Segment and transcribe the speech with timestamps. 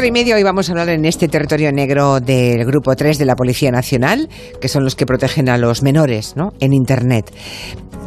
[0.00, 3.26] cuatro y media hoy vamos a hablar en este territorio negro del Grupo 3 de
[3.26, 6.52] la Policía Nacional, que son los que protegen a los menores ¿no?
[6.58, 7.30] en Internet.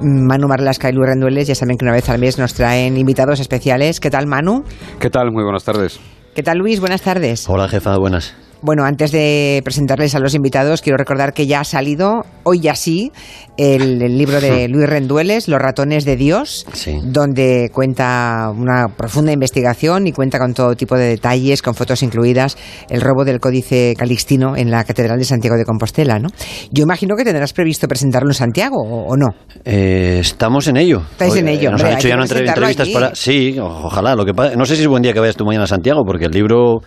[0.02, 3.39] Manu Marlasca y Luis Rendueles ya saben que una vez al mes nos traen invitados
[3.39, 3.99] especiales.
[3.99, 4.63] ¿Qué tal, Manu?
[4.99, 5.31] ¿Qué tal?
[5.31, 5.99] Muy buenas tardes.
[6.34, 6.79] ¿Qué tal, Luis?
[6.79, 7.48] Buenas tardes.
[7.48, 8.34] Hola, jefa, buenas.
[8.66, 12.75] Bueno, antes de presentarles a los invitados, quiero recordar que ya ha salido, hoy ya
[12.75, 13.12] sí,
[13.57, 16.98] el, el libro de Luis Rendueles, Los ratones de Dios, Sí.
[17.04, 22.57] donde cuenta una profunda investigación y cuenta con todo tipo de detalles, con fotos incluidas,
[22.90, 26.30] el robo del códice calixtino en la Catedral de Santiago de Compostela, ¿no?
[26.71, 29.27] Yo imagino que tendrás previsto presentarlo en Santiago, ¿o, o no?
[29.66, 31.02] Eh, estamos en ello.
[31.12, 32.93] Estáis en ello, Nos hombre, han hecho ya entrevistas allí.
[32.93, 33.13] para.
[33.13, 34.16] Sí, ojalá.
[34.16, 36.04] Lo que pasa- no sé si es buen día que vayas tú mañana a Santiago,
[36.05, 36.80] porque el libro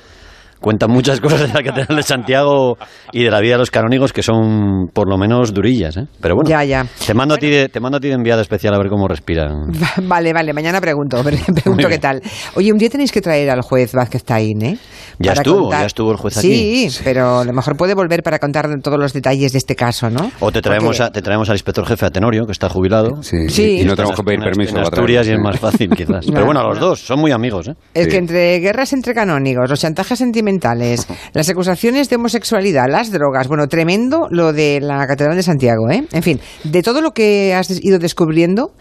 [0.66, 2.76] cuenta muchas cosas de la Catedral de Santiago
[3.12, 6.06] y de la vida de los canónigos que son por lo menos durillas, ¿eh?
[6.20, 6.84] Pero bueno, Ya, ya.
[7.06, 9.06] Te, mando a ti de, te mando a ti de enviada especial a ver cómo
[9.06, 9.70] respiran.
[10.02, 12.20] Vale, vale, mañana pregunto, pre- pregunto qué tal.
[12.56, 14.78] Oye, un día tenéis que traer al juez Vázquez Taín, ¿eh?
[15.18, 16.98] Ya Para estuvo, ya estuvo el juez Sí, aquí.
[17.04, 20.30] pero a lo mejor puede volver para contar todos los detalles de este caso, ¿no?
[20.40, 23.22] O te traemos, Porque- a- te traemos al inspector jefe, a Tenorio, que está jubilado.
[23.22, 23.80] Sí, Sí.
[23.80, 24.76] y no tenemos que pedir permiso.
[24.76, 25.60] En Asturias y es más sí.
[25.60, 26.26] fácil, quizás.
[26.26, 26.86] No, Pero bueno, a los no.
[26.88, 27.74] dos, son muy amigos, ¿eh?
[27.94, 28.10] Es Sí.
[28.10, 30.55] que entre guerras entre canónigos, los chantajes sentimentales,
[31.32, 36.04] las acusaciones de homosexualidad, las drogas, bueno, tremendo lo de la Catedral de Santiago, ¿eh?
[36.12, 38.72] En fin, de todo lo que has ido descubriendo,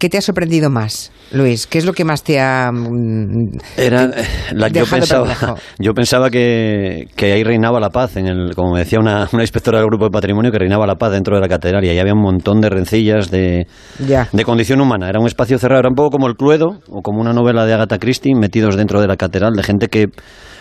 [0.00, 1.66] ¿qué te ha sorprendido más, Luis?
[1.68, 2.72] ¿Qué es lo que más te ha...
[2.72, 4.10] mm, Era
[4.52, 5.54] la que yo pensaba, perplejo.
[5.78, 9.42] yo pensaba que, que ahí reinaba la paz, en el, como me decía una, una
[9.44, 11.98] inspectora del grupo de patrimonio, que reinaba la paz dentro de la catedral y ahí
[12.00, 13.66] había un montón de rencillas de,
[14.08, 14.28] Ya.
[14.32, 15.08] de condición humana.
[15.08, 17.74] Era un espacio cerrado, era un poco como el Cluedo o como una novela de
[17.74, 20.06] Agatha Christie metidos dentro de la catedral de gente que,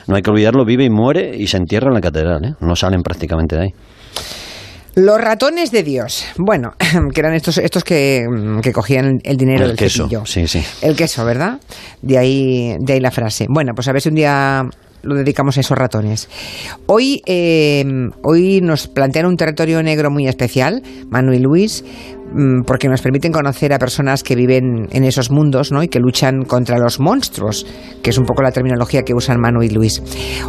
[0.08, 2.44] no hay que olvidarlo, vive y muere y se entierra en la catedral.
[2.44, 2.54] ¿eh?
[2.60, 3.70] No salen prácticamente de ahí.
[5.00, 6.26] Los ratones de Dios.
[6.38, 6.74] Bueno,
[7.14, 10.26] que eran estos, estos que, mm, que cogían el dinero El del queso, cepillo.
[10.26, 10.62] sí, sí.
[10.82, 11.60] El queso, ¿verdad?
[12.02, 13.46] De ahí, de ahí la frase.
[13.50, 14.70] Bueno, pues a ver si un día
[15.02, 16.28] lo dedicamos a esos ratones.
[16.86, 17.86] Hoy, eh,
[18.24, 21.86] hoy nos plantean un territorio negro muy especial, Manu y Luis,
[22.66, 25.84] porque nos permiten conocer a personas que viven en esos mundos ¿no?
[25.84, 27.66] y que luchan contra los monstruos,
[28.02, 30.02] que es un poco la terminología que usan Manu y Luis.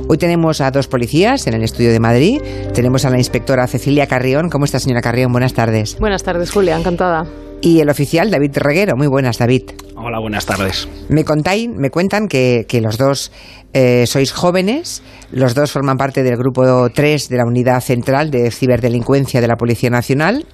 [0.08, 2.40] Hoy tenemos a dos policías en el estudio de Madrid.
[2.74, 4.48] Tenemos a la inspectora Cecilia Carrión.
[4.50, 5.32] ¿Cómo está, señora Carrión?
[5.32, 5.96] Buenas tardes.
[5.98, 7.26] Buenas tardes, Julia, encantada.
[7.62, 8.96] Y el oficial David Reguero.
[8.96, 9.70] Muy buenas, David.
[9.94, 10.88] Hola, buenas tardes.
[11.10, 13.32] Me contáis, me cuentan que, que los dos
[13.74, 18.50] eh, sois jóvenes, los dos forman parte del grupo 3 de la Unidad Central de
[18.50, 20.46] Ciberdelincuencia de la Policía Nacional,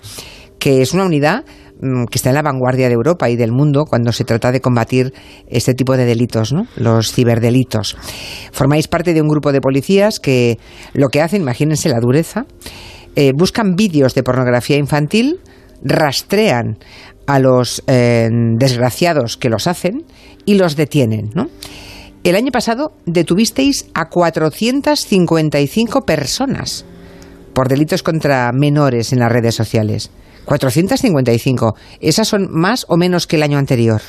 [0.66, 1.44] que es una unidad
[1.80, 4.60] mm, que está en la vanguardia de Europa y del mundo cuando se trata de
[4.60, 5.14] combatir
[5.46, 6.66] este tipo de delitos, ¿no?
[6.74, 7.96] los ciberdelitos.
[8.50, 10.58] Formáis parte de un grupo de policías que
[10.92, 12.46] lo que hacen, imagínense la dureza,
[13.14, 15.38] eh, buscan vídeos de pornografía infantil,
[15.84, 16.78] rastrean
[17.28, 18.28] a los eh,
[18.58, 20.04] desgraciados que los hacen
[20.46, 21.30] y los detienen.
[22.24, 26.84] El año pasado detuvisteis a 455 personas
[27.54, 30.10] por delitos contra menores en las redes sociales.
[30.46, 31.74] 455.
[32.00, 34.00] ¿Esas son más o menos que el año anterior?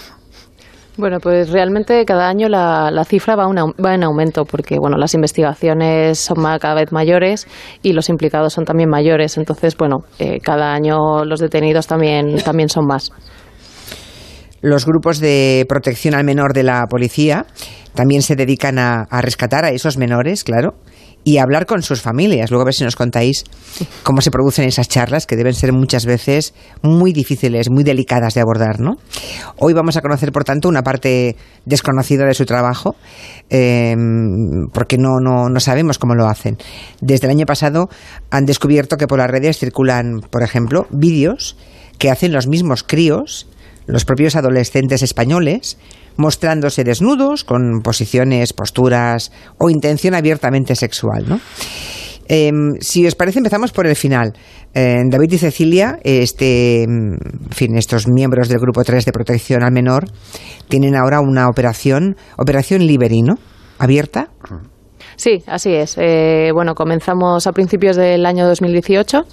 [0.97, 4.97] Bueno, pues realmente cada año la, la cifra va, una- va en aumento porque bueno,
[4.97, 7.47] las investigaciones son cada vez mayores
[7.83, 9.37] y los implicados son también mayores.
[9.37, 13.11] Entonces, bueno, eh, cada año los detenidos también, también son más.
[14.61, 17.45] Los grupos de protección al menor de la policía
[17.93, 20.73] también se dedican a, a rescatar a esos menores, claro,
[21.27, 22.51] y hablar con sus familias.
[22.51, 23.43] Luego a ver si nos contáis
[24.03, 28.39] cómo se producen esas charlas que deben ser muchas veces muy difíciles, muy delicadas de
[28.39, 28.95] abordar, ¿no?
[29.57, 31.35] Hoy vamos a conocer, por tanto, una parte
[31.65, 32.95] desconocida de su trabajo,
[33.49, 33.93] eh,
[34.71, 36.55] porque no, no, no sabemos cómo lo hacen.
[37.01, 37.89] Desde el año pasado
[38.29, 41.57] han descubierto que por las redes circulan, por ejemplo, vídeos
[41.97, 43.49] que hacen los mismos críos
[43.87, 45.77] los propios adolescentes españoles
[46.17, 51.25] mostrándose desnudos con posiciones, posturas o intención abiertamente sexual.
[51.27, 51.39] ¿no?
[52.27, 54.33] Eh, si os parece, empezamos por el final.
[54.73, 57.17] David y Cecilia, este, en
[57.49, 60.05] fin, estos miembros del Grupo 3 de Protección al Menor,
[60.67, 63.39] tienen ahora una operación, Operación Liberi, ¿no?
[63.79, 64.29] ¿Abierta?
[65.17, 65.97] Sí, así es.
[65.97, 69.23] Eh, bueno, comenzamos a principios del año 2018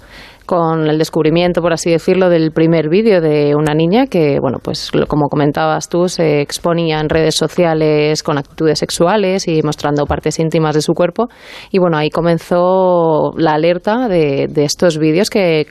[0.47, 4.91] con el descubrimiento, por así decirlo, del primer vídeo de una niña que, bueno, pues
[5.09, 10.75] como comentabas tú, se exponía en redes sociales con actitudes sexuales y mostrando partes íntimas
[10.75, 11.29] de su cuerpo.
[11.71, 15.67] Y bueno, ahí comenzó la alerta de, de estos vídeos que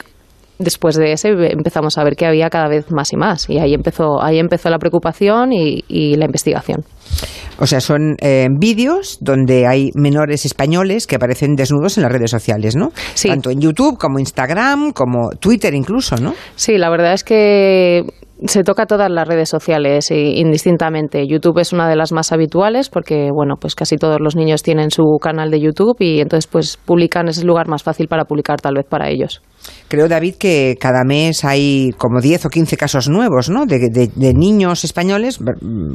[0.59, 3.49] después de ese empezamos a ver que había cada vez más y más.
[3.49, 6.83] Y ahí empezó, ahí empezó la preocupación y, y la investigación.
[7.59, 12.31] O sea, son eh, vídeos donde hay menores españoles que aparecen desnudos en las redes
[12.31, 12.91] sociales, ¿no?
[13.13, 13.29] Sí.
[13.29, 16.33] Tanto en YouTube como Instagram, como Twitter incluso, ¿no?
[16.55, 18.03] Sí, la verdad es que
[18.45, 21.25] se toca todas las redes sociales indistintamente.
[21.27, 24.91] YouTube es una de las más habituales porque, bueno, pues casi todos los niños tienen
[24.91, 28.59] su canal de YouTube y entonces pues publican, es el lugar más fácil para publicar
[28.59, 29.41] tal vez para ellos.
[29.87, 33.65] Creo, David, que cada mes hay como 10 o 15 casos nuevos, ¿no?
[33.65, 33.79] De,
[34.33, 35.39] niños españoles,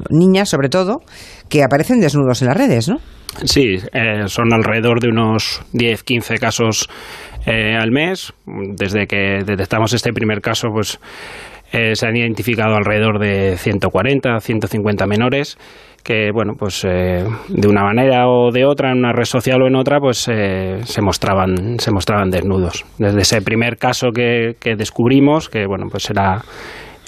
[0.09, 1.03] niñas sobre todo,
[1.49, 2.97] que aparecen desnudos en las redes, ¿no?
[3.44, 6.89] Sí, eh, son alrededor de unos 10, 15 casos
[7.47, 8.33] eh, al mes.
[8.47, 10.99] Desde que detectamos este primer caso, pues
[11.73, 15.59] eh, se han identificado alrededor de 140, 150 menores
[16.03, 19.67] que, bueno, pues eh, de una manera o de otra, en una red social o
[19.67, 22.87] en otra, pues eh, se, mostraban, se mostraban desnudos.
[22.97, 26.43] Desde ese primer caso que, que descubrimos, que, bueno, pues era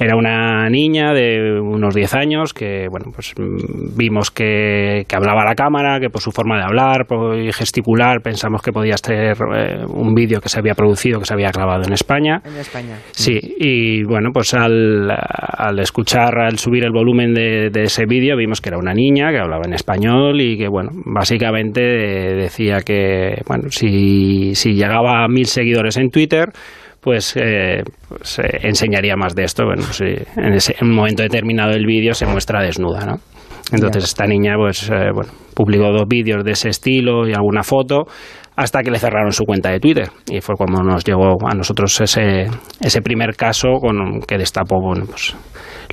[0.00, 5.44] era una niña de unos 10 años que, bueno, pues mm, vimos que, hablaba a
[5.44, 7.06] la cámara, que por su forma de hablar
[7.38, 11.34] y gesticular pensamos que podía ser eh, un vídeo que se había producido, que se
[11.34, 12.40] había grabado en España.
[12.46, 12.96] En España.
[13.10, 15.10] Sí, y bueno, pues al,
[15.78, 19.38] escuchar, al subir el volumen de, de ese vídeo, vimos que era una niña que
[19.38, 25.44] hablaba en español y que, bueno, básicamente decía que, bueno, si, si llegaba a mil
[25.44, 26.48] seguidores en Twitter,
[27.00, 29.64] pues, eh, pues eh, enseñaría más de esto.
[29.64, 33.20] Bueno, pues, en, ese, un momento determinado del vídeo se muestra desnuda, ¿no?
[33.72, 38.06] Entonces esta niña, pues, eh, bueno, publicó dos vídeos de ese estilo y alguna foto
[38.56, 40.08] hasta que le cerraron su cuenta de Twitter.
[40.28, 42.48] Y fue cuando nos llegó a nosotros ese,
[42.80, 45.36] ese primer caso con, que destapó bueno, pues,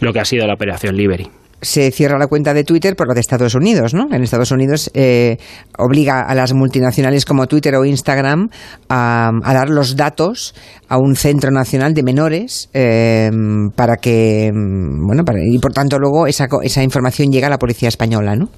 [0.02, 1.30] lo que ha sido la operación Liberty
[1.62, 4.08] se cierra la cuenta de Twitter por lo de Estados Unidos, ¿no?
[4.12, 5.38] En Estados Unidos eh,
[5.78, 8.50] obliga a las multinacionales como Twitter o Instagram
[8.90, 10.54] a, dar los datos
[10.88, 13.30] a un centro nacional de menores eh,
[13.76, 17.90] para que, mm, bueno, y por tanto luego esa, esa información llega a la policía
[17.90, 18.50] española, ¿no?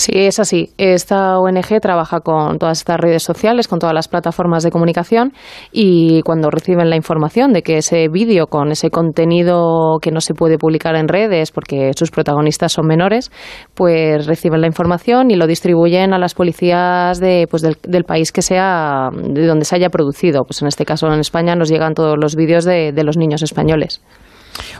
[0.00, 0.70] Sí, es así.
[0.78, 5.34] Esta ONG trabaja con todas estas redes sociales, con todas las plataformas de comunicación
[5.72, 10.32] y cuando reciben la información de que ese vídeo con ese contenido que no se
[10.32, 13.30] puede publicar en redes porque sus protagonistas son menores,
[13.74, 18.40] pues reciben la información y lo distribuyen a las policías de, pues del, país que
[18.40, 20.44] sea, de donde se haya producido.
[20.46, 24.00] Pues en este caso en España nos llegan todos los vídeos de los niños españoles.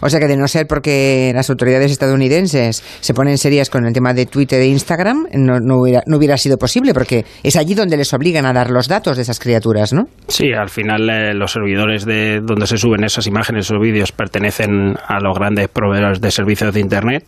[0.00, 3.92] O sea que de no ser porque las autoridades estadounidenses se ponen serias con el
[3.92, 7.74] tema de Twitter e Instagram, no, no, hubiera, no hubiera sido posible, porque es allí
[7.74, 10.04] donde les obligan a dar los datos de esas criaturas, ¿no?
[10.28, 14.94] Sí, al final eh, los servidores de donde se suben esas imágenes o vídeos pertenecen
[15.06, 17.24] a los grandes proveedores de servicios de Internet.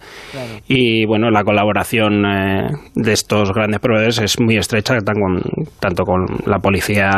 [0.69, 4.95] Y bueno, la colaboración eh, de estos grandes proveedores es muy estrecha,
[5.81, 7.11] tanto con la policía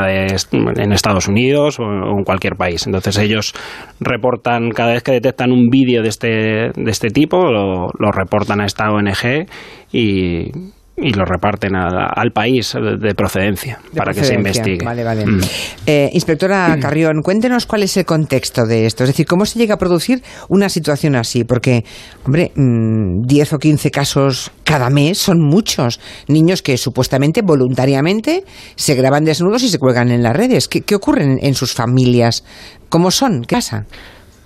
[0.53, 2.87] en Estados Unidos o en cualquier país.
[2.87, 3.55] Entonces ellos
[4.01, 8.61] reportan cada vez que detectan un vídeo de este, de este tipo, lo, lo reportan
[8.61, 9.47] a esta ONG
[9.93, 10.51] y,
[10.97, 14.85] y lo reparten al país de procedencia para que se investigue.
[14.85, 15.27] Vale, vale.
[15.27, 15.41] Mm.
[15.87, 19.03] Eh, inspectora Carrión, cuéntenos cuál es el contexto de esto.
[19.03, 21.43] Es decir, cómo se llega a producir una situación así.
[21.43, 21.85] Porque,
[22.25, 26.01] hombre, 10 mm, o 15 casos cada mes son muchos.
[26.29, 28.45] Niños que supuestamente, voluntariamente,
[28.77, 30.69] se graban desnudos y se cuelgan en las redes.
[30.69, 32.45] ¿Qué, qué ocurre en, en sus familias?
[32.89, 33.43] ¿Cómo son?
[33.43, 33.87] ¿Qué pasa?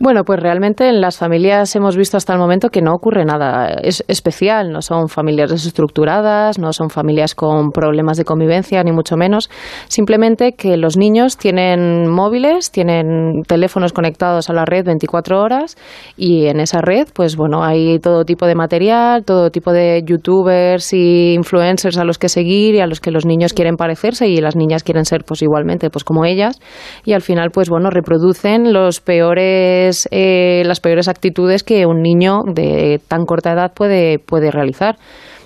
[0.00, 3.74] Bueno, pues realmente en las familias hemos visto hasta el momento que no ocurre nada
[3.82, 4.70] especial.
[4.70, 9.50] No son familias desestructuradas, no son familias con problemas de convivencia, ni mucho menos.
[9.88, 15.76] Simplemente que los niños tienen móviles, tienen teléfonos conectados a la red 24 horas
[16.16, 20.92] y en esa red, pues bueno, hay todo tipo de material, todo tipo de youtubers
[20.92, 24.36] y influencers a los que seguir y a los que los niños quieren parecerse y
[24.36, 26.60] las niñas quieren ser pues igualmente pues como ellas
[27.04, 32.42] y al final pues bueno, reproducen los peores eh, las peores actitudes que un niño
[32.44, 34.96] de tan corta edad puede, puede realizar.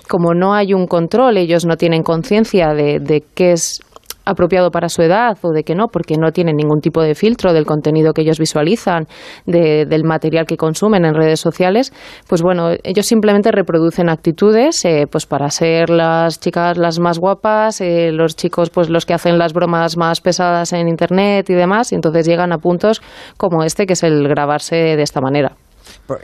[0.08, 3.80] Como no hay un control, ellos no tienen conciencia de, de qué es
[4.24, 7.52] apropiado para su edad o de que no, porque no tienen ningún tipo de filtro
[7.52, 9.06] del contenido que ellos visualizan,
[9.46, 11.92] del material que consumen en redes sociales,
[12.28, 17.80] pues bueno, ellos simplemente reproducen actitudes eh, pues para ser las chicas las más guapas,
[17.80, 21.92] eh, los chicos pues los que hacen las bromas más pesadas en internet y demás,
[21.92, 23.02] y entonces llegan a puntos
[23.36, 25.52] como este que es el grabarse de esta manera.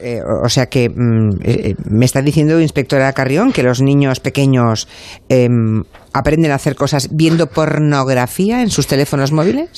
[0.02, 4.88] Eh, o sea que mm, me está diciendo, inspectora Carrión, que los niños pequeños
[5.28, 9.68] em, aprenden a hacer cosas viendo pornografía en sus teléfonos móviles?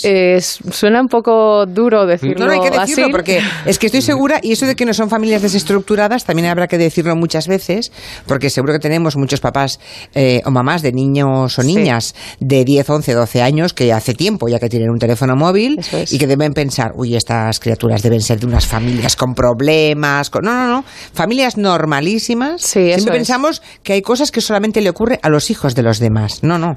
[0.70, 2.46] suena un poco duro decirlo.
[2.46, 5.08] No, hay que decirlo porque es que estoy segura, y eso de que no son
[5.08, 7.92] familias desestructuradas también habrá que decirlo muchas veces,
[8.26, 9.80] porque seguro que tenemos muchos papás
[10.14, 14.48] eh, o mamás de niños o niñas de 10, 11, 12 años que hace tiempo
[14.48, 18.40] ya que tienen un teléfono móvil y que deben pensar, uy, estas criaturas deben ser
[18.40, 20.30] de unas familias con problemas.
[20.30, 20.44] Con...
[20.44, 20.84] No, no, no.
[21.12, 22.62] Familias normalísimas.
[22.62, 26.19] Siempre pensamos que hay cosas que solamente le ocurre a los hijos de los demás.
[26.42, 26.76] No, no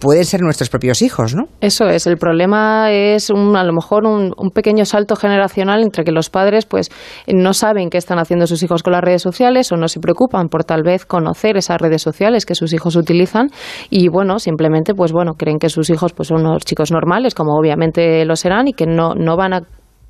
[0.00, 1.44] pueden ser nuestros propios hijos, ¿no?
[1.60, 2.06] Eso es.
[2.06, 6.64] El problema es un, a lo mejor un, pequeño salto generacional entre que los padres
[6.66, 6.90] pues
[7.26, 10.48] no saben qué están haciendo sus hijos con las redes sociales o no se preocupan
[10.48, 13.48] por tal vez conocer esas redes sociales que sus hijos utilizan
[13.90, 17.54] y bueno, simplemente pues bueno, creen que sus hijos pues son unos chicos normales, como
[17.58, 19.62] obviamente lo serán y que no, no van a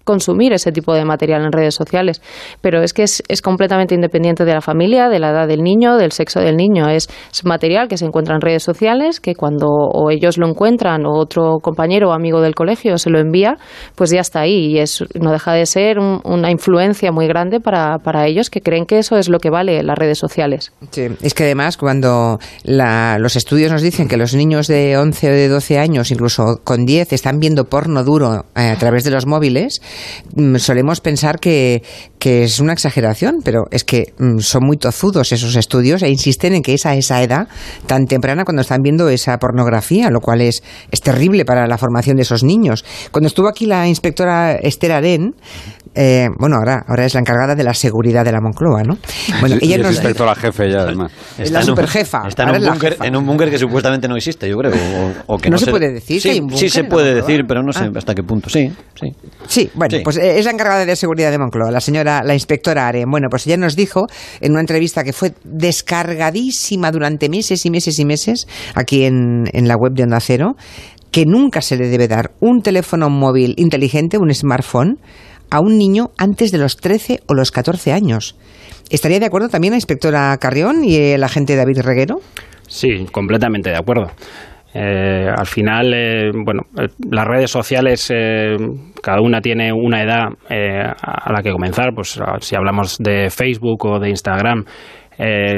[0.07, 2.23] consumir ese tipo de material en redes sociales.
[2.63, 5.97] Pero es que es, es, completamente independiente de la familia, de la edad del niño,
[5.97, 6.89] del sexo del niño.
[6.89, 7.09] Es,
[7.45, 11.59] material que se encuentra en redes sociales, que cuando o ellos lo encuentran o otro
[11.61, 13.57] compañero o amigo del colegio se lo envía,
[13.95, 14.73] pues ya está ahí.
[14.73, 18.87] Y es, no deja de ser una influencia muy grande para, para ellos que creen
[18.87, 20.73] que eso es lo que vale las redes sociales.
[20.91, 25.33] Sí, es que además cuando los estudios nos dicen que los niños de 11 o
[25.33, 29.27] de 12 años, incluso con 10, están viendo porno duro eh, a través de los
[29.27, 29.81] móviles,
[30.59, 31.83] solemos pensar que,
[32.27, 36.63] es una exageración, pero es que mm, son muy tozudos esos estudios e insisten en
[36.63, 37.47] que es a esa edad
[37.87, 42.17] tan temprana cuando están viendo esa pornografía, lo cual es, es terrible para la formación
[42.17, 42.85] de esos niños.
[43.13, 45.35] Cuando estuvo aquí la inspectora Esther Aren,
[45.99, 48.99] eh, bueno, ahora, ahora es la encargada de la seguridad de la Moncloa, ¿no?
[49.41, 49.93] Bueno, ella nos...
[49.93, 51.11] inspectora jefe ya, además.
[51.39, 52.29] Es la superjefa.
[52.29, 54.73] Está en un, búnker, que supuestamente no existe, yo creo.
[55.27, 57.91] O, que no, se, puede decir sí, Sí se puede decir, pero no sé ah.
[57.97, 58.51] hasta qué punto.
[58.51, 59.13] Sí, sí.
[59.47, 62.89] Sí, bueno, pues eh, es la encargada de seguridad de Moncloa, la señora, la inspectora
[62.89, 63.05] Are.
[63.07, 64.07] Bueno, pues ella nos dijo
[64.41, 69.69] en una entrevista que fue descargadísima durante meses y meses y meses aquí en, en
[69.69, 70.57] la web de Onda Cero,
[71.11, 74.99] que nunca se le debe dar un teléfono móvil inteligente, un smartphone,
[75.51, 78.37] a un niño antes de los 13 o los 14 años.
[78.91, 82.21] ¿Estaría de acuerdo también la inspectora Carrión y el agente David Reguero?
[82.69, 84.11] Sí, completamente de acuerdo.
[84.79, 88.13] Eh, al final, eh, bueno, eh, las redes sociales,
[89.03, 91.95] cada una tiene una edad a la que comenzar.
[91.95, 94.65] Pues si hablamos de Facebook o de Instagram,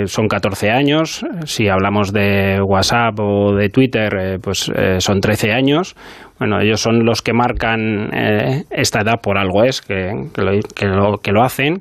[0.07, 1.25] son 14 años.
[1.45, 5.97] Si hablamos de WhatsApp o de Twitter, pues son 13 años.
[6.39, 11.33] Bueno, ellos son los que marcan eh, esta edad por algo es, que, lo, que,
[11.33, 11.81] lo, hacen.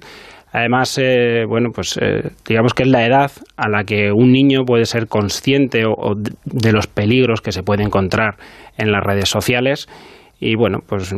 [0.58, 4.64] Además, eh, bueno, pues eh, digamos que es la edad a la que un niño
[4.66, 8.38] puede ser consciente o, de los peligros que se puede encontrar
[8.76, 9.88] en las redes sociales.
[10.40, 11.14] Y bueno, pues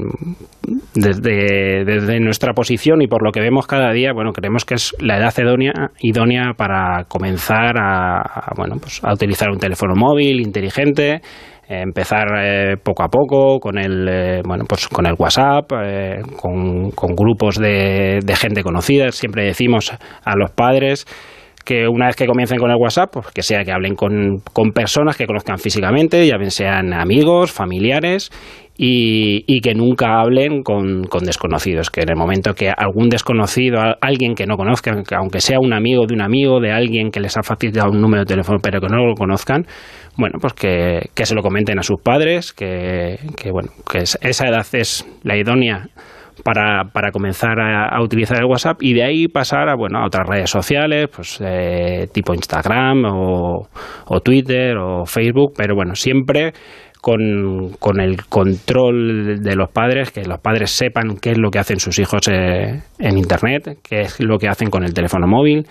[0.93, 5.17] desde, nuestra posición y por lo que vemos cada día, bueno, creemos que es la
[5.17, 11.21] edad idónea, idónea para comenzar a, bueno, pues a utilizar un teléfono móvil inteligente,
[11.69, 16.89] empezar eh, poco a poco con el eh, bueno pues con el WhatsApp eh, con,
[17.15, 19.11] grupos de, gente conocida.
[19.11, 21.05] Siempre decimos a los padres
[21.63, 24.71] que una vez que comiencen con el WhatsApp, pues que sea que hablen con, con
[24.71, 28.31] personas que conozcan físicamente, ya bien sean amigos, familiares,
[28.81, 34.35] y, que nunca hablen con, con, desconocidos, que en el momento que algún desconocido, alguien
[34.35, 37.43] que no conozcan, aunque sea un amigo de un amigo, de alguien que les ha
[37.43, 39.65] facilitado un número de teléfono pero que no lo conozcan,
[40.19, 43.17] bueno, pues que, se lo comenten a sus padres, que,
[43.51, 45.87] bueno, que esa edad es la idónea
[46.43, 50.27] para, para comenzar a, utilizar el WhatsApp y de ahí pasar a, bueno, a otras
[50.27, 53.67] redes sociales, pues eh, tipo Instagram o,
[54.07, 56.53] o Twitter o Facebook, pero bueno, siempre
[57.01, 61.59] con, con, el control de los padres, que los padres sepan qué es lo que
[61.59, 65.65] hacen sus hijos eh, en Internet, qué es lo que hacen con el teléfono móvil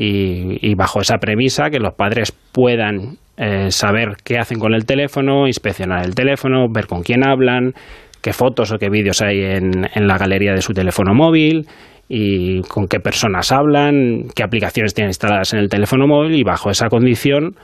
[0.00, 5.46] y, bajo esa premisa que los padres puedan eh, saber qué hacen con el teléfono,
[5.46, 7.72] inspeccionar el teléfono, ver con quién hablan,
[8.20, 11.66] qué fotos o qué vídeos hay en, en la galería de su teléfono móvil
[12.08, 16.70] y con qué personas hablan, qué aplicaciones tienen instaladas en el teléfono móvil y bajo
[16.70, 17.54] esa condición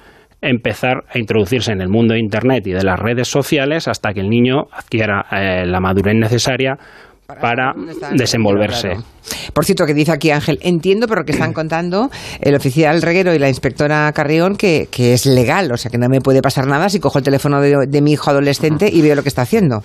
[0.44, 4.20] empezar a introducirse en el mundo de Internet y de las redes sociales hasta que
[4.20, 6.76] el niño adquiera eh, la madurez necesaria
[7.40, 7.72] para,
[8.12, 8.92] desenvolverse.
[9.52, 13.34] Por cierto, que dice aquí Ángel, entiendo por lo que están contando el oficial Reguero
[13.34, 16.66] y la inspectora Carrión que, que, es legal, o sea que no me puede pasar
[16.66, 19.82] nada si cojo el teléfono de, mi hijo adolescente y veo lo que está haciendo.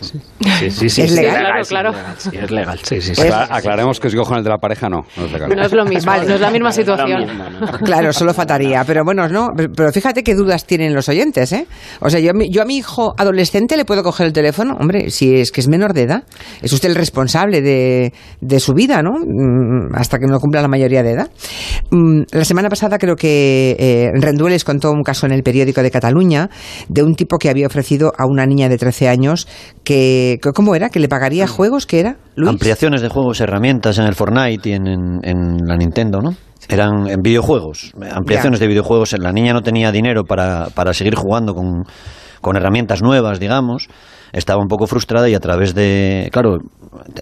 [0.00, 1.02] Sí, sí, sí.
[1.02, 1.62] ¿Es legal?
[1.68, 2.78] Claro, Sí, es legal.
[2.82, 5.02] Sí, sí, aclaremos que si cojo el de la pareja, no.
[5.16, 7.26] No es, no es lo mismo, no es la misma situación.
[7.84, 8.84] Claro, solo faltaría.
[8.84, 9.48] Pero bueno, no.
[9.56, 11.66] Pero fíjate qué dudas tienen los oyentes, ¿eh?
[12.00, 15.40] O sea, yo, yo a mi hijo adolescente le puedo coger el teléfono, hombre, si
[15.40, 16.24] es que es menor de edad.
[16.62, 19.12] Es usted el responsable de, de su vida, ¿no?
[19.12, 21.30] Mm, hasta que no cumpla la mayoría de edad.
[21.90, 25.90] Mm, la semana pasada creo que eh, Rendueles contó un caso en el periódico de
[25.90, 26.50] Cataluña
[26.88, 29.48] de un tipo que había ofrecido a una niña de 13 años
[29.84, 30.88] que, ¿cómo era?
[30.90, 31.86] ¿Que le pagaría juegos?
[31.86, 32.16] ¿Qué era?
[32.36, 36.34] Ampliaciones de juegos, herramientas en el Fortnite y en, en, la Nintendo, ¿no?
[36.68, 39.18] Eran en videojuegos, ampliaciones de videojuegos.
[39.18, 41.84] La niña no tenía dinero para, para seguir jugando con
[42.40, 43.88] con herramientas nuevas, digamos,
[44.32, 46.58] estaba un poco frustrada y a través de, claro,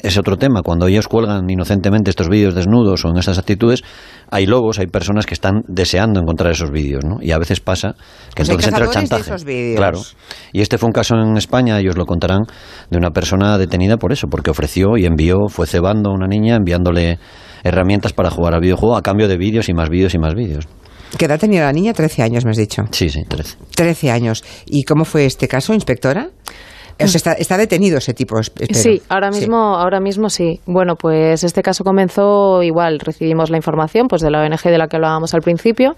[0.03, 3.83] es otro tema, cuando ellos cuelgan inocentemente estos vídeos desnudos o en esas actitudes,
[4.31, 7.17] hay lobos, hay personas que están deseando encontrar esos vídeos, ¿no?
[7.21, 7.95] Y a veces pasa
[8.35, 9.31] que Pues entonces entra el cazadores de chantaje.
[9.31, 9.77] esos vídeos.
[9.77, 10.01] Claro.
[10.53, 12.43] Y este fue un caso en España, ellos lo contarán,
[12.91, 16.57] de una persona detenida por eso, porque ofreció y envió, fue cebando a una niña,
[16.57, 17.19] enviándole
[17.65, 20.67] herramientas para jugar al videojuego a cambio de vídeos y más vídeos y más vídeos.
[21.17, 21.95] ¿Qué edad tenía la niña?
[21.95, 22.83] 13 años, me has dicho.
[22.91, 23.57] Sí, sí, 13.
[23.75, 24.45] 13 años.
[24.67, 26.29] ¿Y cómo fue este caso, inspectora?
[27.01, 28.39] O sea, está, está detenido ese tipo.
[28.41, 28.75] espero.
[28.75, 30.61] Sí, ahora mismo, ahora mismo sí.
[30.67, 34.89] Bueno, pues este caso comenzó igual, recibimos la información pues de la ONG de la
[34.89, 35.95] que hablábamos al principio.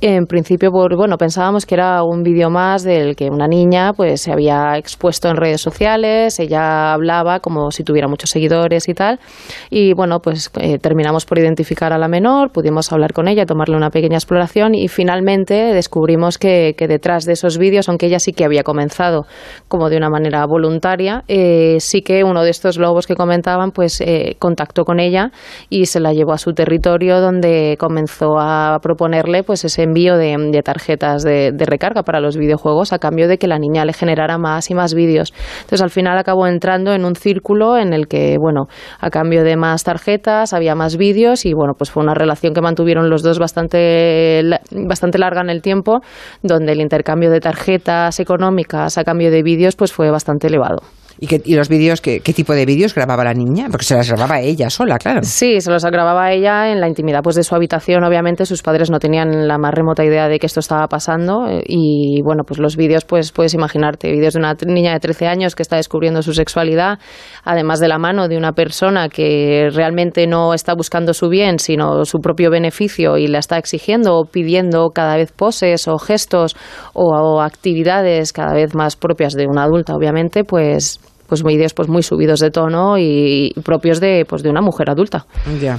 [0.00, 4.22] En principio, por, bueno, pensábamos que era un vídeo más del que una niña pues
[4.22, 9.20] se había expuesto en redes sociales, ella hablaba como si tuviera muchos seguidores y tal.
[9.68, 13.76] Y bueno, pues eh, terminamos por identificar a la menor, pudimos hablar con ella, tomarle
[13.76, 18.32] una pequeña exploración y finalmente descubrimos que, que detrás de esos vídeos, aunque ella sí
[18.32, 19.26] que había comenzado
[19.68, 24.00] como de una manera voluntaria, eh, sí que uno de estos lobos que comentaban pues
[24.00, 25.30] eh, contactó con ella
[25.68, 30.36] y se la llevó a su territorio donde comenzó a proponerle pues ese envío de,
[30.52, 33.92] de tarjetas de, de recarga para los videojuegos a cambio de que la niña le
[33.92, 35.32] generara más y más vídeos.
[35.56, 38.66] Entonces al final acabó entrando en un círculo en el que, bueno,
[39.00, 42.60] a cambio de más tarjetas había más vídeos y bueno, pues fue una relación que
[42.60, 46.00] mantuvieron los dos bastante, bastante larga en el tiempo,
[46.42, 50.82] donde el intercambio de tarjetas económicas a cambio de vídeos pues fue bastante elevado.
[51.22, 53.66] ¿Y, qué, y los vídeos, qué, qué tipo de vídeos grababa la niña?
[53.70, 55.20] Porque se las grababa ella sola, claro.
[55.22, 58.02] Sí, se los grababa ella en la intimidad pues de su habitación.
[58.04, 61.62] Obviamente sus padres no tenían la más remota idea de que esto estaba pasando eh,
[61.66, 65.54] y bueno, pues los vídeos pues puedes imaginarte, vídeos de una niña de 13 años
[65.54, 66.98] que está descubriendo su sexualidad,
[67.44, 72.06] además de la mano de una persona que realmente no está buscando su bien, sino
[72.06, 76.56] su propio beneficio y la está exigiendo o pidiendo cada vez poses o gestos
[76.94, 80.98] o, o actividades cada vez más propias de una adulta, obviamente, pues
[81.30, 85.26] pues vídeos pues muy subidos de tono y, propios de pues de una mujer adulta.
[85.60, 85.78] Ya.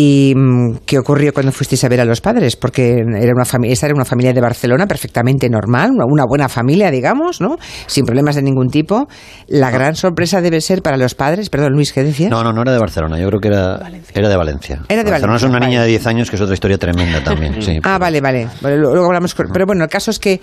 [0.00, 2.54] ¿Y mm, qué ocurrió cuando fuisteis a ver a los padres?
[2.54, 6.92] Porque era una familia, esta era una familia de Barcelona perfectamente normal, una, buena familia,
[6.92, 7.56] digamos, ¿no?
[7.88, 9.08] Sin problemas de ningún tipo.
[9.48, 12.30] La gran sorpresa debe ser para los padres, perdón Luis, ¿qué decías?
[12.30, 14.82] No, no, no era de Barcelona, yo creo que era, era de Valencia.
[14.88, 15.90] Era de Barcelona Valencia, es una niña vale.
[15.90, 17.60] de 10 años que es otra historia tremenda también.
[17.60, 18.46] Sí, Ah, vale, vale.
[18.62, 20.40] Luego hablamos con- Pero bueno, el caso es que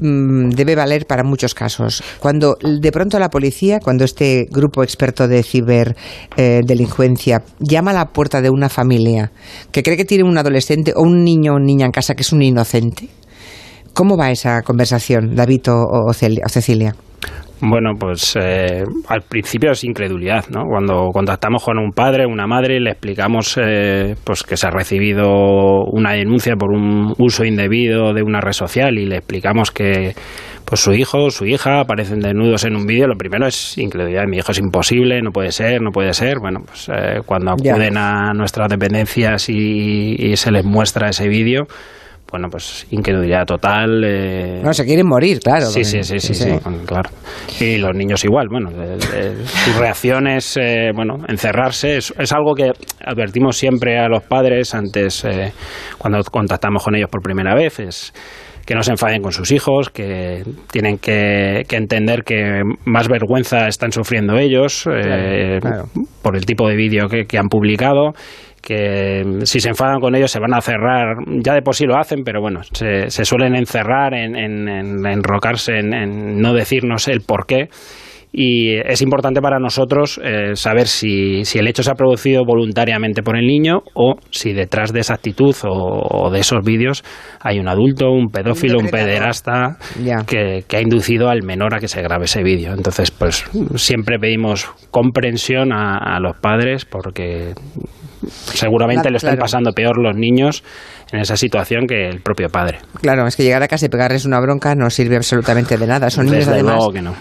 [0.00, 2.02] mm, debe valer para muchos casos.
[2.18, 8.42] Cuando de pronto la policía, cuando este grupo experto de ciberdelincuencia llama a la puerta
[8.42, 8.97] de una familia
[9.72, 12.32] que cree que tiene un adolescente o un niño o niña en casa que es
[12.32, 13.08] un inocente,
[13.92, 16.94] ¿cómo va esa conversación, David o, o Cecilia?
[17.60, 20.62] Bueno, pues eh, al principio es incredulidad, ¿no?
[20.68, 25.84] Cuando contactamos con un padre, una madre, le explicamos eh, pues que se ha recibido
[25.90, 30.14] una denuncia por un uso indebido de una red social y le explicamos que
[30.68, 34.24] pues su hijo o su hija aparecen desnudos en un vídeo, lo primero es incredulidad.
[34.28, 36.40] Mi hijo es imposible, no puede ser, no puede ser.
[36.40, 37.72] Bueno, pues eh, cuando Ya.
[37.72, 41.66] acuden a nuestras dependencias y, y se les muestra ese vídeo,
[42.30, 44.02] bueno, pues incredulidad total.
[44.04, 45.64] eh, No, se quieren morir, claro.
[45.64, 46.50] Sí, sí, sí, sí, sí,
[46.84, 47.08] claro.
[47.58, 52.54] Y los niños igual, bueno, eh, eh, sus reacciones, eh, bueno, encerrarse es, es algo
[52.54, 52.72] que
[53.06, 55.52] advertimos siempre a los padres antes, eh,
[55.96, 58.12] cuando contactamos con ellos por primera vez, es
[58.68, 63.66] que no se enfaden con sus hijos, que tienen que, que entender que más vergüenza
[63.66, 65.84] están sufriendo ellos eh, claro.
[66.20, 68.12] por el tipo de vídeo que, que han publicado
[68.60, 71.96] que si se enfadan con ellos se van a cerrar, ya de por sí lo
[71.96, 77.08] hacen, pero bueno, se, se suelen encerrar en, en, en enrocarse, en, en no decirnos
[77.08, 77.70] el por qué.
[78.30, 83.22] Y es importante para nosotros eh, saber si, si el hecho se ha producido voluntariamente
[83.22, 87.02] por el niño o si detrás de esa actitud o, o de esos vídeos
[87.40, 89.78] hay un adulto, un pedófilo, un pederasta
[90.26, 92.74] que, que ha inducido al menor a que se grabe ese vídeo.
[92.74, 93.44] Entonces, pues
[93.76, 97.54] siempre pedimos comprensión a, a los padres porque
[98.26, 99.42] seguramente Claro, le están claro.
[99.42, 100.62] pasando peor los niños
[101.12, 102.78] en esa situación que el propio padre.
[103.00, 106.10] Claro, es que llegar a casa y pegarles una bronca no sirve absolutamente de nada.
[106.10, 106.74] Son niños Desde además.
[106.76, 107.14] luego que no.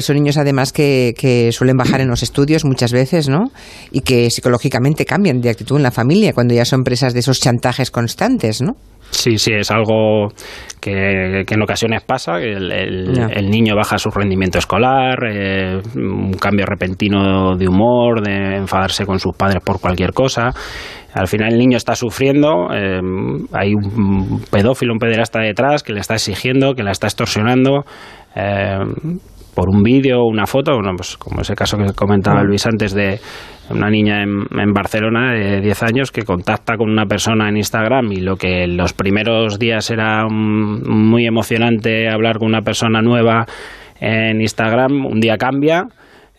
[0.00, 3.50] Son niños además que, que suelen bajar en los estudios muchas veces, ¿no?
[3.90, 7.40] Y que psicológicamente cambian de actitud en la familia cuando ya son presas de esos
[7.40, 8.74] chantajes constantes, ¿no?
[9.10, 10.28] Sí, sí, es algo
[10.80, 16.64] que, que en ocasiones pasa, el, el niño baja su rendimiento escolar, eh, un cambio
[16.64, 20.50] repentino de humor, de enfadarse con sus padres por cualquier cosa.
[21.12, 23.00] Al final el niño está sufriendo, eh,
[23.52, 27.84] hay un pedófilo, un pederasta detrás que le está exigiendo, que la está extorsionando.
[28.34, 28.78] eh,
[29.54, 32.94] por un vídeo o una foto, bueno, pues como ese caso que comentaba Luis antes
[32.94, 33.20] de
[33.70, 38.12] una niña en, en, Barcelona de 10 años que contacta con una persona en Instagram
[38.12, 43.46] y lo que en los primeros días era muy emocionante hablar con una persona nueva
[44.00, 45.86] en Instagram, un día cambia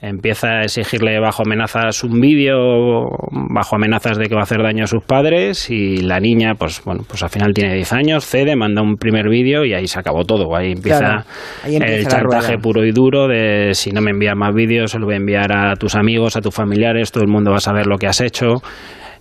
[0.04, 4.84] empieza a exigirle bajo amenazas un vídeo, bajo amenazas de que va a hacer daño
[4.84, 8.58] a sus padres y la niña, pues bueno, pues al final tiene 10 años, cede,
[8.58, 10.54] manda un primer vídeo y ahí se acabó todo.
[10.56, 11.26] Ahí empieza,
[11.66, 15.14] el chantaje puro y duro de si no me envías más vídeos, se lo voy
[15.14, 17.98] a enviar a tus amigos, a tus familiares, todo el mundo va a saber lo
[17.98, 18.62] que has hecho.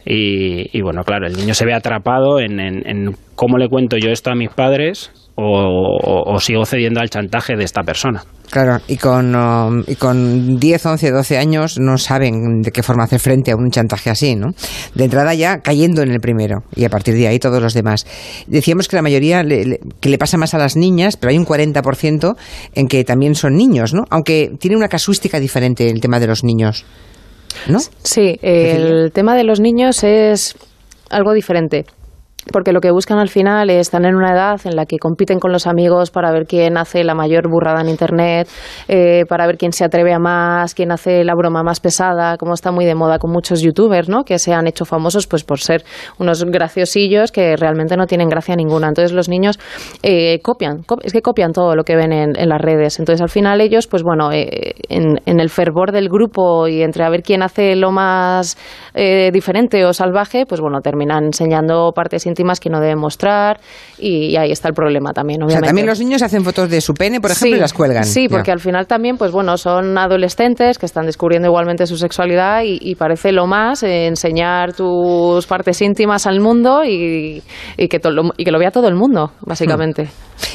[0.04, 4.32] Y, bueno, claro, el niño se ve atrapado en, en cómo le cuento yo esto
[4.32, 8.22] a mis padres o, sigo cediendo al chantaje de esta persona.
[8.50, 13.04] Claro, y con, um, y con 10, 11, 12 años no saben de qué forma
[13.04, 14.48] hacer frente a un chantaje así, ¿no?
[14.94, 18.06] De entrada ya cayendo en el primero y a partir de ahí todos los demás.
[18.46, 22.36] Decíamos que la mayoría que le pasa más a las niñas, pero hay un 40%
[22.74, 24.04] en que también son niños, ¿no?
[24.10, 26.84] Aunque tiene una casuística diferente el tema de los niños,
[27.68, 27.78] ¿no?
[28.02, 30.56] Sí, el tema de los niños es
[31.08, 31.86] algo diferente
[32.50, 35.38] porque lo que buscan al final es estar en una edad en la que compiten
[35.38, 38.48] con los amigos para ver quién hace la mayor burrada en Internet,
[38.88, 42.54] eh, para ver quién se atreve a más, quién hace la broma más pesada, como
[42.54, 44.24] está muy de moda con muchos youtubers, ¿no?
[44.24, 45.84] Que se han hecho famosos pues por ser
[46.18, 48.88] unos graciosillos que realmente no tienen gracia ninguna.
[48.88, 49.60] Entonces los niños
[50.02, 52.98] eh, copian, es que copian todo lo que ven en, las redes.
[52.98, 57.04] Entonces al final ellos, pues bueno, eh, en, en, el fervor del grupo y entre
[57.04, 58.56] a ver quién hace lo más
[58.94, 63.60] diferente o salvaje, pues bueno, terminan enseñando partes íntimas que no deben mostrar
[63.98, 65.58] y, ahí está el problema también, obviamente.
[65.58, 68.04] O sea, también los niños hacen fotos de su pene, por ejemplo, y las cuelgan.
[68.04, 72.62] Sí, porque al final también, pues bueno, son adolescentes que están descubriendo igualmente su sexualidad
[72.64, 77.42] y, parece lo más enseñar tus partes íntimas al mundo y,
[77.76, 80.08] que lo, y que lo vea todo el mundo, básicamente.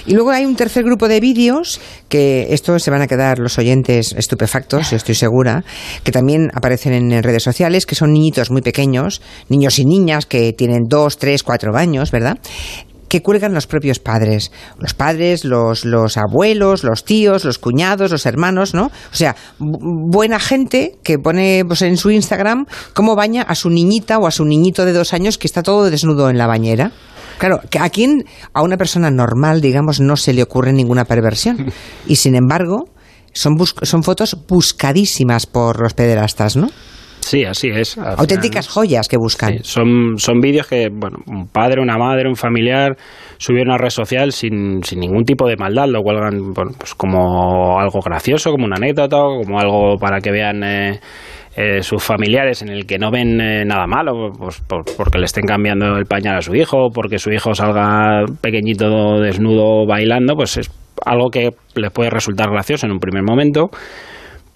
[0.05, 3.57] Y luego hay un tercer grupo de vídeos que esto se van a quedar los
[3.57, 5.63] oyentes estupefactos, estoy segura,
[6.03, 10.53] que también aparecen en redes sociales, que son niñitos muy pequeños, niños y niñas que
[10.53, 12.37] tienen dos, tres, cuatro años, ¿verdad?
[13.07, 14.51] que cuelgan los propios padres.
[14.79, 18.87] Los padres, los, los abuelos, los tíos, los cuñados, los hermanos, ¿no?
[18.87, 24.17] O sea, buena gente que pone pues, en su Instagram cómo baña a su niñita
[24.17, 26.91] o a su niñito de dos años que está todo desnudo en la bañera.
[27.37, 31.71] Claro, que a quien, a una persona normal, digamos, no se le ocurre ninguna perversión.
[32.07, 32.89] Y sin embargo,
[33.33, 36.69] son, son fotos buscadísimas por los pederastas, ¿no?
[37.27, 37.97] Sí, así es.
[37.97, 39.61] Auténticas joyas que buscan.
[39.61, 42.95] son, son vídeos que, bueno, un padre, una madre, un familiar
[43.37, 46.95] subieron a una red social sin, sin ningún tipo de maldad, lo cuelgan bueno, pues
[46.95, 51.01] como algo gracioso, como una anécdota, como algo para que vean eh,
[51.57, 54.63] eh, sus familiares en el que no ven eh, nada malo, pues
[54.95, 59.85] porque le estén cambiando el pañal a su hijo, porque su hijo salga pequeñito desnudo
[59.85, 60.71] bailando, pues es
[61.05, 63.69] algo que les puede resultar gracioso en un primer momento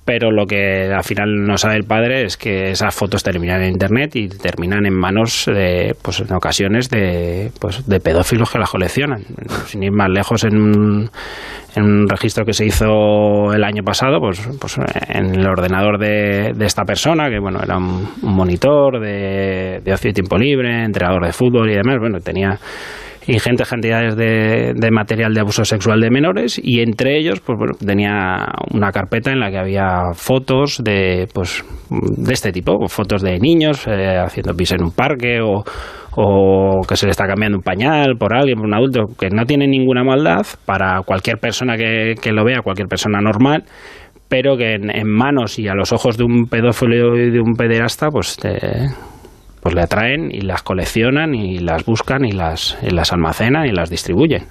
[0.04, 3.74] pero lo que al final no sabe el padre es que esas fotos terminan en
[3.74, 8.70] internet y terminan en manos de, pues en ocasiones de, pues de pedófilos que las
[8.70, 9.24] coleccionan.
[9.68, 11.10] Sin ir más lejos en un,
[11.76, 16.54] en un registro que se hizo el año pasado, pues, pues en el ordenador de,
[16.56, 21.26] de esta persona, que bueno, era un, monitor de, de ocio y tiempo libre, entrenador
[21.26, 22.60] de fútbol y demás, bueno, tenía
[23.28, 27.74] ingentes cantidades de, de, material de abuso sexual de menores y entre ellos pues bueno,
[27.86, 33.38] tenía una carpeta en la que había fotos de pues de este tipo fotos de
[33.38, 35.64] niños eh, haciendo pis en un parque o,
[36.16, 39.46] o que se le está cambiando un pañal por alguien, por un adulto, que no
[39.46, 43.64] tiene ninguna maldad para cualquier persona que, que lo vea, cualquier persona normal,
[44.28, 47.54] pero que en, en, manos y a los ojos de un pedófilo y de un
[47.54, 48.60] pederasta, pues te,
[49.62, 53.90] pues le atraen y las coleccionan y las buscan y las, las almacenan y las
[53.90, 54.46] distribuyen.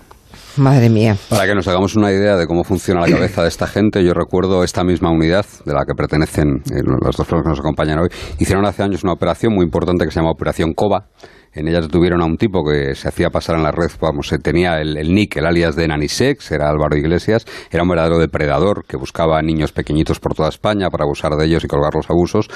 [0.56, 1.16] Madre mía.
[1.28, 4.12] Para que nos hagamos una idea de cómo funciona la cabeza de esta gente, yo
[4.14, 8.08] recuerdo esta misma unidad de la que pertenecen eh, los dos que nos acompañan hoy.
[8.38, 11.06] Hicieron hace años una operación muy importante que se llama Operación COBA,
[11.52, 14.80] en ellas detuvieron a un tipo que se hacía pasar en la red, vamos, tenía
[14.80, 18.96] el, el nick, el alias de Nanisex, era Álvaro Iglesias, era un verdadero depredador que
[18.96, 22.48] buscaba a niños pequeñitos por toda España para abusar de ellos y colgar los abusos.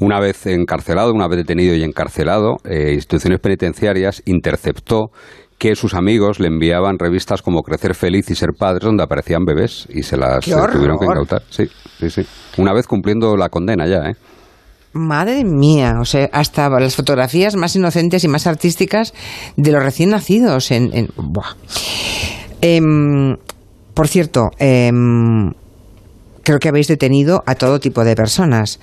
[0.00, 5.10] Una vez encarcelado, una vez detenido y encarcelado, eh, instituciones penitenciarias interceptó
[5.58, 9.86] que sus amigos le enviaban revistas como Crecer Feliz y Ser Padres donde aparecían bebés
[9.90, 11.42] y se las tuvieron que incautar.
[11.50, 11.68] Sí,
[12.00, 12.26] sí, sí.
[12.58, 14.14] Una vez cumpliendo la condena ya, ¿eh?
[14.94, 19.14] Madre mía, o sea, hasta las fotografías más inocentes y más artísticas
[19.56, 20.70] de los recién nacidos.
[20.70, 21.08] En,
[22.60, 23.36] em,
[23.94, 25.52] por cierto, em,
[26.42, 28.80] creo que habéis detenido a todo tipo de personas.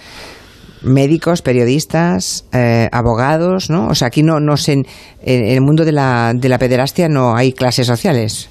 [0.81, 3.87] Médicos, periodistas, eh, abogados, ¿no?
[3.87, 4.85] O sea, aquí no, no sé, en,
[5.21, 8.49] el mundo de la, de la pederastia no hay clases sociales.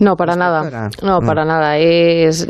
[0.00, 0.90] No, para nada.
[1.02, 1.78] No, para nada.
[1.78, 2.46] Es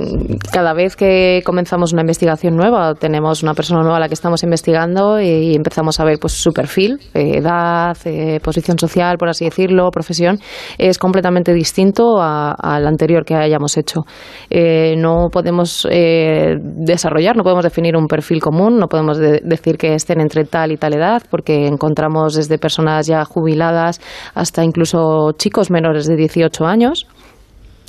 [0.53, 4.43] cada vez que comenzamos una investigación nueva, tenemos una persona nueva a la que estamos
[4.43, 9.45] investigando y empezamos a ver pues su perfil, eh, edad, eh, posición social, por así
[9.45, 10.39] decirlo, profesión,
[10.79, 14.03] es completamente distinto al anterior que hayamos hecho.
[14.49, 20.21] Eh, no podemos desarrollar, no podemos definir un perfil común, no podemos decir que estén
[20.21, 24.01] entre tal y tal edad, porque encontramos desde personas ya jubiladas
[24.35, 27.07] hasta incluso chicos menores de 18 años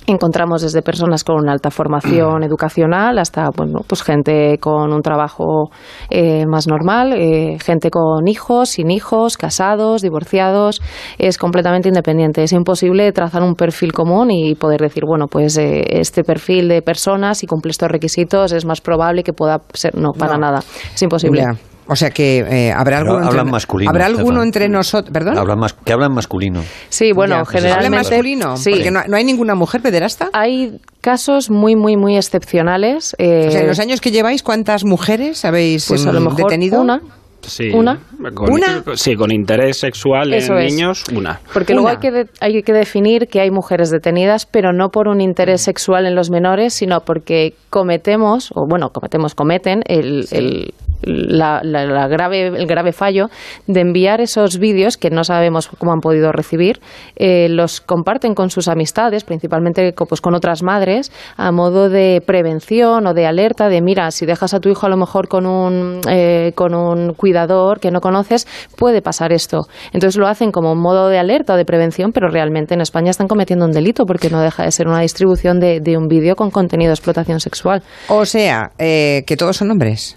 [0.08, 5.70] encontramos desde personas con una alta formación educacional hasta bueno pues gente con un trabajo
[6.10, 10.82] eh, más normal eh, gente con hijos sin hijos casados divorciados.
[11.18, 12.44] Es completamente independiente.
[12.44, 16.82] Es imposible trazar un perfil común y poder decir bueno pues eh, este perfil de
[16.82, 20.60] personas si cumple estos requisitos es más probable que pueda ser no para nada.
[20.94, 21.46] Es imposible
[21.88, 25.38] o sea que eh, habrá alguno entre, masculino, habrá alguno entre nosotros, perdón.
[25.38, 26.64] Hablan que hablan masculino.
[26.90, 28.72] Sí, bueno, generalmente masculino, sí.
[28.72, 30.30] porque no, hay ninguna mujer pederasta.
[30.34, 33.16] Hay casos muy muy muy excepcionales.
[33.20, 36.38] Eh, o sea, en los años que lleváis, ¿cuántas mujeres habéis pues a lo mejor
[36.38, 36.82] detenido?
[36.82, 37.02] Una.
[37.48, 38.00] Sí, ¿Una?
[38.34, 38.84] Con, ¿Una?
[38.96, 41.40] Sí, con interés sexual en niños, una.
[41.54, 45.22] Porque luego hay que, hay que definir que hay mujeres detenidas, pero no por un
[45.22, 52.08] interés sexual en los menores, sino porque cometemos, o bueno, cometemos, cometen el, el la,
[52.08, 53.30] grave, el grave fallo
[53.68, 56.80] de enviar esos vídeos que no sabemos cómo han podido recibir,
[57.16, 63.08] eh, los comparten con sus amistades, principalmente pues, con otras madres, a modo de prevención
[63.08, 66.02] o de alerta de, mira, si dejas a tu hijo a lo mejor con un,
[66.10, 69.68] eh, con un cuidador que no conoces, puede pasar esto.
[69.94, 73.12] Entonces lo hacen como un modo de alerta o de prevención, pero realmente en España
[73.12, 76.52] están cometiendo un delito porque no deja de ser una distribución de, un vídeo con
[76.52, 77.82] contenido de explotación sexual.
[78.10, 80.14] O sea, eh, que todos son hombres.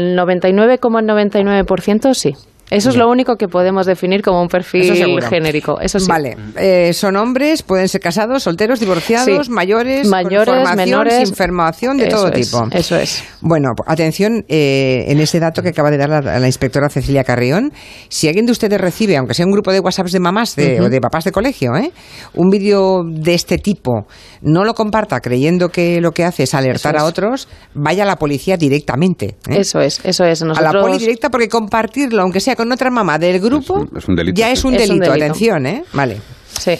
[0.00, 2.34] El 99,99% sí.
[2.70, 4.94] Eso es lo único que podemos definir como un perfil
[5.28, 5.80] genérico.
[5.80, 6.06] Eso sí.
[6.08, 6.36] Vale.
[6.56, 12.30] Eh, son hombres, pueden ser casados, solteros, divorciados, mayores, mayores, menores, sin formación de todo
[12.30, 12.66] tipo.
[12.72, 13.24] Eso es.
[13.40, 17.72] Bueno, atención eh, en ese dato que acaba de dar la, inspectora Cecilia Carrión.
[18.08, 21.00] Si alguien de ustedes recibe, aunque sea un grupo de WhatsApps de mamás o de
[21.00, 21.90] papás de colegio, ¿eh?
[22.34, 24.06] un vídeo de este tipo,
[24.42, 28.16] no lo comparta creyendo que lo que hace es alertar a otros, vaya a la
[28.16, 29.36] policía directamente.
[29.48, 30.42] Eso es, eso es.
[30.42, 33.86] A la poli directa porque compartirlo, aunque sea con otra mamá del grupo,
[34.34, 35.10] ya es un, delito.
[35.10, 35.82] Atención, ¿eh?
[35.94, 36.20] Vale.
[36.58, 36.72] Sí.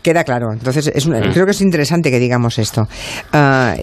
[0.00, 0.50] Queda claro.
[0.50, 2.88] Entonces, es creo que es interesante que digamos esto.
[3.34, 3.74] Ah,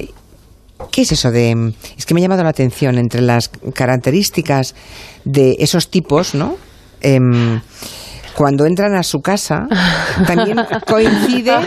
[0.91, 1.75] ¿Qué es eso de.?
[1.95, 4.73] Es que me ha llamado la atención entre las características
[5.25, 6.55] de esos tipos, ¿no?
[7.01, 7.61] Em,
[8.35, 9.67] cuando entran a su casa,
[10.27, 11.65] también coincide, ah,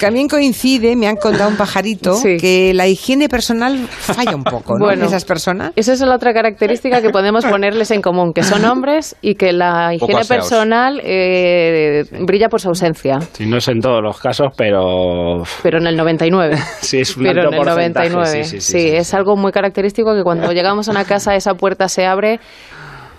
[0.00, 4.86] también coincide, me han contado un pajarito, que la higiene personal falla un poco, ¿no?
[4.86, 5.72] Bueno, esas personas.
[5.76, 9.52] Esa es la otra característica que podemos ponerles en común, que son hombres y que
[9.52, 13.18] la higiene personal eh, brilla por su ausencia.
[13.32, 15.42] Sí, no es en todos los casos, pero...
[15.62, 16.56] Pero en el 99.
[16.80, 18.44] sí, es un Pero en el 99.
[18.44, 22.06] Sí, sí, es algo muy característico que cuando llegamos a una casa esa puerta se
[22.06, 22.40] abre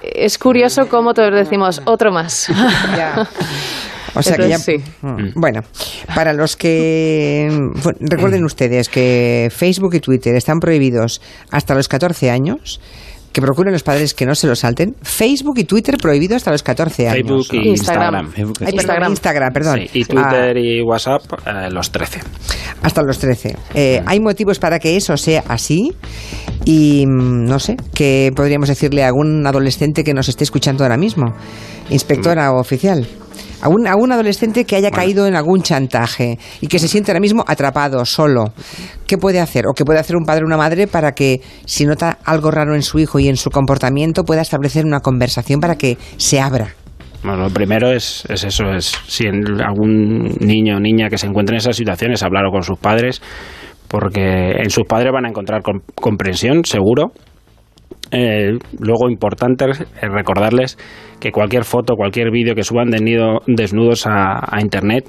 [0.02, 2.52] es curioso cómo todos decimos otro más.
[4.14, 4.60] O sea que ya.
[4.60, 4.76] Sí.
[5.02, 5.40] Mm.
[5.40, 5.62] Bueno,
[6.14, 7.48] para los que.
[8.02, 12.82] Recuerden ustedes que Facebook y Twitter están prohibidos hasta los 14 años
[13.32, 14.96] que procuren los padres que no se lo salten.
[15.02, 17.48] Facebook y Twitter prohibido hasta los 14 años.
[17.48, 18.34] Facebook y Instagram.
[18.36, 19.12] Instagram.
[19.12, 19.80] Instagram, perdón.
[19.94, 20.60] y Twitter ah.
[20.60, 22.20] y WhatsApp eh, los 13.
[22.84, 23.56] Hasta los 13.
[23.74, 25.94] Eh, ¿Hay motivos para que eso sea así?
[26.66, 30.98] Y mm, no sé, ¿qué podríamos decirle a algún adolescente que nos esté escuchando ahora
[30.98, 31.34] mismo?
[31.90, 33.08] Inspectora o oficial
[33.62, 37.44] a un, adolescente que haya caído en algún chantaje y que se siente ahora mismo
[37.48, 38.54] atrapado, solo,
[39.08, 39.66] ¿qué puede hacer?
[39.68, 42.76] ¿O qué puede hacer un padre o una madre para que, si nota algo raro
[42.76, 46.74] en su hijo y en su comportamiento, pueda establecer una conversación para que se abra?
[47.24, 51.56] Bueno, lo primero es, es eso, es si algún niño o niña que se encuentre
[51.56, 53.22] en esas situaciones, hablarlo con sus padres,
[53.92, 55.62] porque en sus padres van a encontrar
[55.96, 57.12] comprensión, seguro,
[58.10, 59.66] eh, luego, importante
[60.02, 60.78] recordarles
[61.20, 65.06] que cualquier foto, cualquier vídeo que suban desnudos a Internet